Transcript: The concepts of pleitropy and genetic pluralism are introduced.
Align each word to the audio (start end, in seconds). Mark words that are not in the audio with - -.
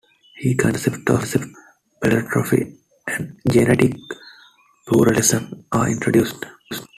The 0.41 0.55
concepts 0.55 1.35
of 1.35 1.43
pleitropy 2.01 2.75
and 3.07 3.37
genetic 3.47 3.93
pluralism 4.87 5.65
are 5.71 5.89
introduced. 5.89 6.43